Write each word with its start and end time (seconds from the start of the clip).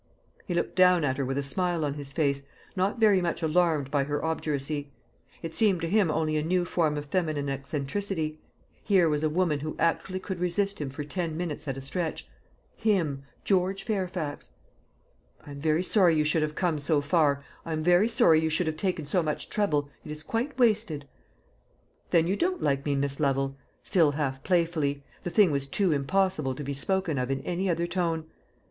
He 0.47 0.55
looked 0.55 0.75
down 0.75 1.03
at 1.03 1.17
her 1.17 1.25
with 1.25 1.37
a 1.37 1.43
smile 1.43 1.85
on 1.85 1.93
his 1.93 2.11
face, 2.11 2.41
not 2.75 2.97
very 2.99 3.21
much 3.21 3.43
alarmed 3.43 3.91
by 3.91 4.05
her 4.05 4.25
obduracy. 4.25 4.89
It 5.43 5.53
seemed 5.53 5.79
to 5.81 5.87
him 5.87 6.09
only 6.09 6.37
a 6.37 6.41
new 6.43 6.65
form 6.65 6.97
of 6.97 7.05
feminine 7.05 7.49
eccentricity. 7.49 8.39
Here 8.83 9.07
was 9.07 9.21
a 9.21 9.29
woman 9.29 9.59
who 9.59 9.75
actually 9.77 10.19
could 10.19 10.39
resist 10.39 10.81
him 10.81 10.89
for 10.89 11.03
ten 11.03 11.37
minutes 11.37 11.67
at 11.67 11.77
a 11.77 11.81
stretch 11.81 12.27
him, 12.75 13.25
George 13.43 13.83
Fairfax! 13.83 14.49
"I 15.45 15.51
am 15.51 15.59
very 15.59 15.83
sorry 15.83 16.15
you 16.17 16.23
should 16.23 16.41
have 16.41 16.55
come 16.55 16.79
so 16.79 16.99
far. 16.99 17.43
I 17.63 17.71
am 17.71 17.83
very 17.83 18.07
sorry 18.07 18.41
you 18.41 18.49
should 18.49 18.65
have 18.65 18.77
taken 18.77 19.05
so 19.05 19.21
much 19.21 19.51
trouble; 19.51 19.91
it 20.03 20.09
is 20.11 20.23
quite 20.23 20.57
wasted." 20.57 21.07
"Then 22.09 22.25
you 22.25 22.35
don't 22.35 22.63
like 22.63 22.87
me, 22.87 22.95
Miss 22.95 23.19
Lovel," 23.19 23.55
still 23.83 24.13
half 24.13 24.41
playfully 24.41 25.03
the 25.21 25.29
thing 25.29 25.51
was 25.51 25.67
too 25.67 25.91
impossible 25.91 26.55
to 26.55 26.63
be 26.63 26.73
spoken 26.73 27.19
of 27.19 27.29
in 27.29 27.41
any 27.41 27.69
other 27.69 27.85
tone. 27.85 28.25